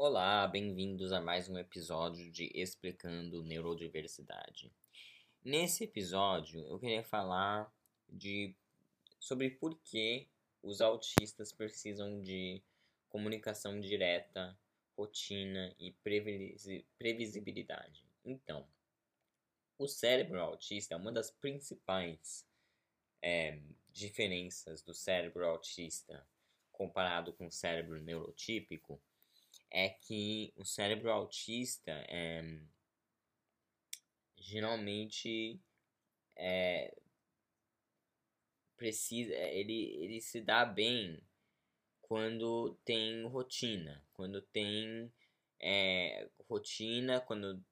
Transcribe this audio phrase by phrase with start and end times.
[0.00, 4.72] Olá, bem-vindos a mais um episódio de Explicando Neurodiversidade.
[5.44, 7.68] Nesse episódio, eu queria falar
[8.08, 8.54] de
[9.18, 10.28] sobre por que
[10.62, 12.62] os autistas precisam de
[13.08, 14.56] comunicação direta,
[14.96, 15.92] rotina e
[16.96, 18.04] previsibilidade.
[18.24, 18.64] Então,
[19.76, 22.46] o cérebro autista é uma das principais
[23.20, 23.58] é,
[23.92, 26.24] diferenças do cérebro autista
[26.70, 29.02] comparado com o cérebro neurotípico
[29.70, 32.42] é que o cérebro autista é,
[34.36, 35.60] geralmente
[36.36, 36.94] é,
[38.76, 41.20] precisa ele, ele se dá bem
[42.00, 45.12] quando tem rotina quando tem
[45.60, 47.62] é, rotina quando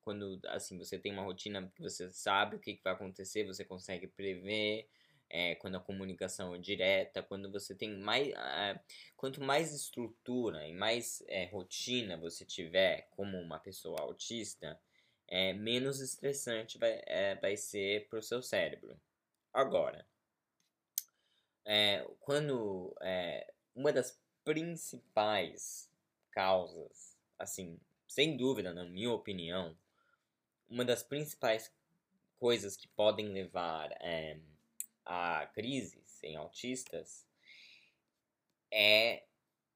[0.00, 3.64] quando assim você tem uma rotina que você sabe o que, que vai acontecer você
[3.64, 4.88] consegue prever
[5.30, 8.28] é, quando a comunicação é direta, quando você tem mais.
[8.28, 8.80] É,
[9.16, 14.78] quanto mais estrutura e mais é, rotina você tiver como uma pessoa autista,
[15.26, 17.00] é, menos estressante vai,
[17.40, 19.00] vai ser para o seu cérebro.
[19.52, 20.06] Agora,
[22.20, 22.94] quando
[23.74, 25.90] uma das principais
[26.30, 29.76] causas, assim, sem dúvida, na minha opinião,
[30.68, 31.72] uma das principais
[32.38, 33.90] coisas que podem levar
[35.04, 37.26] a crises em autistas
[38.70, 39.24] é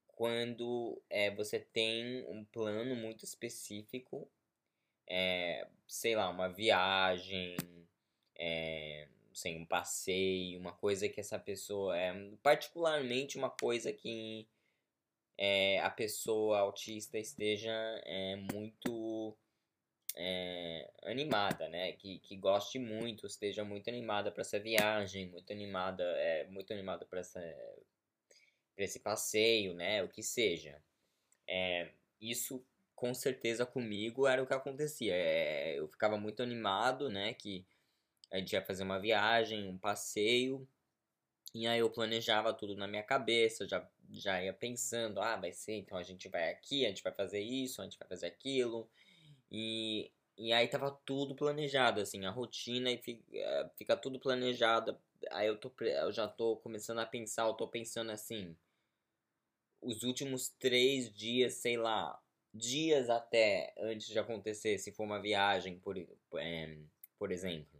[0.07, 4.29] quando é, você tem um plano muito específico,
[5.07, 7.55] é, sei lá, uma viagem,
[8.35, 12.13] é, sei, um passeio, uma coisa que essa pessoa é
[12.43, 14.45] particularmente uma coisa que
[15.37, 17.71] é, a pessoa autista esteja
[18.03, 19.37] é, muito
[20.21, 21.93] é, animada, né?
[21.93, 27.05] Que, que goste muito, esteja muito animada para essa viagem, muito animada, é, muito animada
[27.05, 27.39] para essa
[28.75, 30.03] para esse passeio, né?
[30.03, 30.81] O que seja.
[31.47, 35.13] É, isso com certeza comigo era o que acontecia.
[35.15, 37.33] É, eu ficava muito animado, né?
[37.33, 37.65] Que
[38.31, 40.67] a gente ia fazer uma viagem, um passeio.
[41.53, 45.73] E aí eu planejava tudo na minha cabeça, já, já ia pensando, ah, vai ser,
[45.73, 48.87] então a gente vai aqui, a gente vai fazer isso, a gente vai fazer aquilo.
[49.51, 54.97] E, e aí tava tudo planejado, assim, a rotina e fica, eh, fica tudo planejado.
[55.31, 58.55] Aí eu, tô, eu já tô começando a pensar, eu tô pensando assim,
[59.81, 62.19] os últimos três dias, sei lá,
[62.53, 65.97] dias até antes de acontecer, se for uma viagem, por,
[66.37, 66.77] é,
[67.17, 67.79] por exemplo.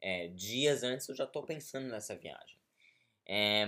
[0.00, 2.58] É, dias antes eu já tô pensando nessa viagem.
[3.26, 3.66] É,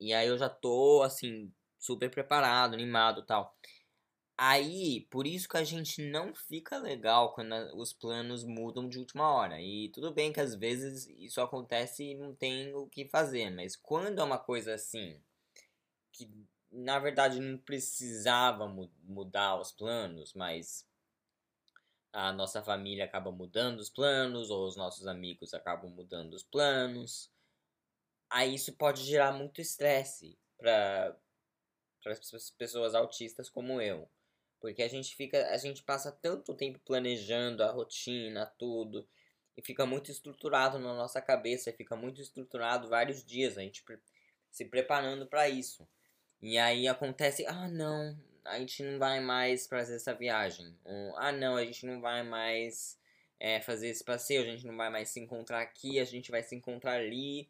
[0.00, 3.56] e aí eu já tô, assim, super preparado, animado tal.
[4.40, 9.28] Aí, por isso que a gente não fica legal quando os planos mudam de última
[9.34, 9.60] hora.
[9.60, 13.74] E tudo bem que às vezes isso acontece e não tem o que fazer, mas
[13.74, 15.20] quando é uma coisa assim,
[16.12, 16.30] que
[16.70, 20.86] na verdade não precisava mu mudar os planos, mas
[22.12, 27.28] a nossa família acaba mudando os planos, ou os nossos amigos acabam mudando os planos,
[28.30, 31.18] aí isso pode gerar muito estresse para
[32.06, 34.08] as pessoas autistas como eu.
[34.60, 39.06] Porque a gente fica, a gente passa tanto tempo planejando a rotina, tudo,
[39.56, 43.84] e fica muito estruturado na nossa cabeça, fica muito estruturado vários dias, a gente
[44.50, 45.86] se preparando para isso.
[46.40, 50.76] E aí acontece, ah, não, a gente não vai mais fazer essa viagem.
[50.84, 52.98] Ou, ah, não, a gente não vai mais
[53.40, 56.42] é, fazer esse passeio, a gente não vai mais se encontrar aqui, a gente vai
[56.42, 57.48] se encontrar ali.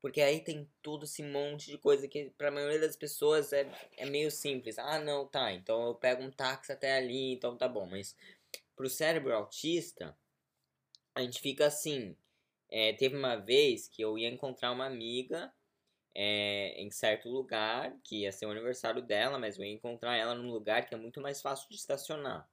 [0.00, 3.70] Porque aí tem todo esse monte de coisa que para a maioria das pessoas é,
[3.96, 4.78] é meio simples.
[4.78, 7.86] Ah, não, tá, então eu pego um táxi até ali, então tá bom.
[7.86, 8.16] Mas
[8.74, 10.16] pro cérebro autista,
[11.14, 12.16] a gente fica assim.
[12.70, 15.52] É, teve uma vez que eu ia encontrar uma amiga
[16.14, 20.34] é, em certo lugar, que ia ser o aniversário dela, mas eu ia encontrar ela
[20.34, 22.48] num lugar que é muito mais fácil de estacionar.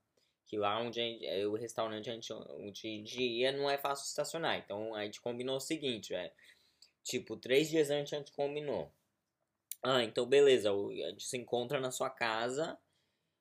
[0.45, 4.09] Que lá onde gente, é, o restaurante onde a gente ia não é fácil de
[4.09, 4.57] estacionar.
[4.57, 6.33] Então a gente combinou o seguinte, é
[7.07, 8.91] Tipo, três dias antes a gente combinou.
[9.81, 12.77] Ah, então beleza, a gente se encontra na sua casa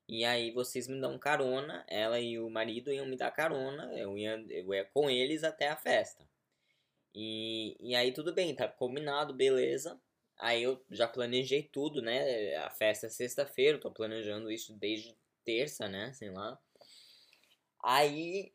[0.09, 4.17] e aí vocês me dão carona, ela e o marido iam me dar carona, eu
[4.17, 6.25] ia, eu ia com eles até a festa.
[7.12, 10.00] E, e aí tudo bem, tá combinado, beleza.
[10.38, 12.55] Aí eu já planejei tudo, né?
[12.58, 16.12] A festa é sexta-feira, tô planejando isso desde terça, né?
[16.12, 16.56] Sei lá.
[17.82, 18.52] Aí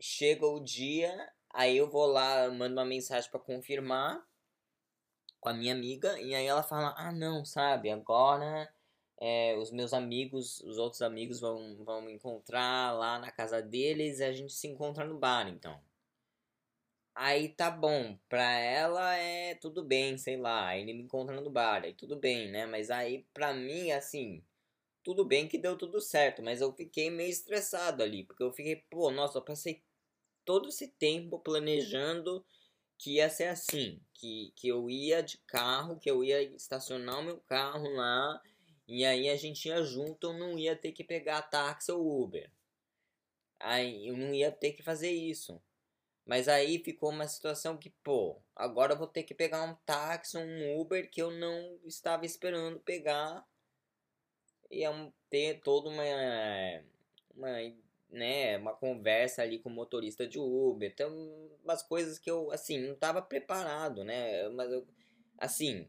[0.00, 4.26] chega o dia, aí eu vou lá, mando uma mensagem para confirmar
[5.40, 8.68] com a minha amiga, e aí ela fala, ah não, sabe, agora
[9.18, 14.18] é, os meus amigos, os outros amigos vão, vão me encontrar lá na casa deles
[14.20, 15.80] e a gente se encontra no bar, então.
[17.14, 21.82] Aí tá bom, pra ela é tudo bem, sei lá, ele me encontra no bar,
[21.82, 22.66] aí tudo bem, né?
[22.66, 24.44] Mas aí pra mim, assim,
[25.02, 28.76] tudo bem que deu tudo certo, mas eu fiquei meio estressado ali, porque eu fiquei,
[28.90, 29.82] pô, nossa, eu passei
[30.44, 32.44] todo esse tempo planejando
[32.98, 37.22] que ia ser assim, que, que eu ia de carro, que eu ia estacionar o
[37.22, 38.40] meu carro lá,
[38.88, 42.50] e aí a gente ia junto, eu não ia ter que pegar táxi ou Uber.
[43.58, 45.60] Aí eu não ia ter que fazer isso.
[46.24, 50.36] Mas aí ficou uma situação que, pô, agora eu vou ter que pegar um táxi,
[50.36, 53.46] um Uber que eu não estava esperando pegar.
[54.70, 54.82] E
[55.30, 56.02] ter toda uma,
[57.34, 57.48] uma,
[58.10, 60.90] né, uma conversa ali com o motorista de Uber.
[60.90, 61.10] Então,
[61.62, 64.48] umas coisas que eu, assim, não estava preparado, né?
[64.50, 64.86] Mas eu,
[65.38, 65.88] assim,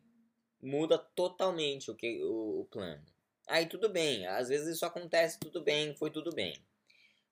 [0.62, 3.04] muda totalmente o, que, o, o plano.
[3.48, 6.62] Aí tudo bem, às vezes isso acontece, tudo bem, foi tudo bem.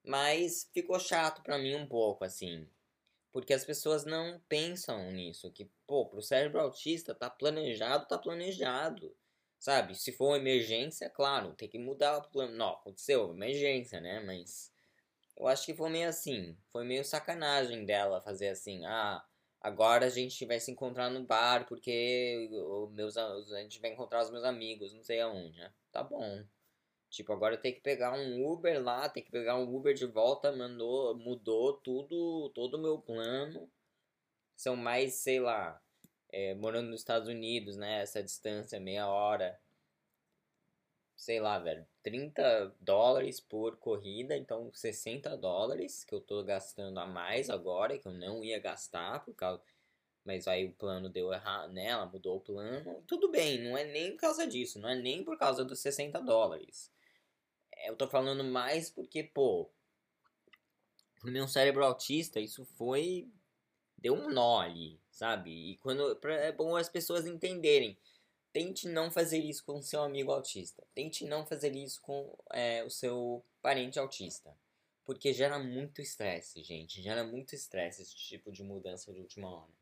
[0.03, 2.67] Mas ficou chato para mim um pouco, assim.
[3.31, 5.51] Porque as pessoas não pensam nisso.
[5.51, 9.13] Que, pô, pro cérebro autista tá planejado, tá planejado.
[9.59, 9.95] Sabe?
[9.95, 12.55] Se for uma emergência, claro, tem que mudar o plano.
[12.55, 14.21] Não, aconteceu, emergência, né?
[14.21, 14.71] Mas
[15.37, 16.57] eu acho que foi meio assim.
[16.71, 18.85] Foi meio sacanagem dela fazer assim.
[18.85, 19.23] Ah,
[19.61, 22.49] agora a gente vai se encontrar no bar porque
[22.91, 25.71] meus, a gente vai encontrar os meus amigos, não sei aonde, né?
[25.91, 26.45] Tá bom.
[27.09, 30.51] Tipo, agora tem que pegar um Uber lá, tem que pegar um Uber de volta,
[30.51, 33.69] mandou, mudou tudo, todo o meu plano.
[34.55, 35.81] São mais, sei lá,
[36.31, 38.01] é, morando nos Estados Unidos, né?
[38.01, 39.57] Essa distância, meia hora.
[41.15, 47.05] Sei lá, velho, 30 dólares por corrida, então 60 dólares que eu tô gastando a
[47.05, 49.61] mais agora, que eu não ia gastar por causa.
[50.25, 51.87] Mas aí o plano deu errado, né?
[51.87, 53.03] Ela mudou o plano.
[53.07, 56.19] Tudo bem, não é nem por causa disso, não é nem por causa dos 60
[56.19, 56.91] dólares
[57.85, 59.69] eu tô falando mais porque, pô,
[61.19, 63.29] pro meu cérebro autista, isso foi.
[63.97, 65.71] Deu um nó ali, sabe?
[65.71, 66.19] E quando.
[66.27, 67.97] É bom as pessoas entenderem.
[68.55, 70.81] Tente não fazer isso com seu amigo autista.
[70.95, 74.55] Tente não fazer isso com é, o seu parente autista.
[75.03, 77.01] Porque gera muito estresse, gente.
[77.01, 79.73] Gera muito estresse esse tipo de mudança de última hora.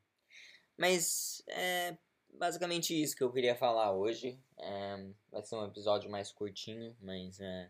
[0.76, 1.96] Mas é
[2.28, 4.40] basicamente isso que eu queria falar hoje.
[4.58, 7.70] É, vai ser um episódio mais curtinho, mas é,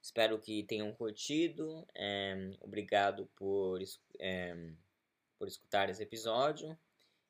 [0.00, 1.86] Espero que tenham curtido.
[1.94, 3.82] É, obrigado por,
[4.18, 4.72] é,
[5.38, 6.74] por escutar esse episódio.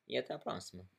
[0.07, 0.89] E até a próxima.